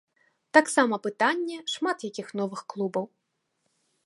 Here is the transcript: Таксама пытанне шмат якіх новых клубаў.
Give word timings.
Таксама 0.57 0.99
пытанне 1.05 1.59
шмат 1.75 1.97
якіх 2.09 2.27
новых 2.43 2.59
клубаў. 2.75 3.05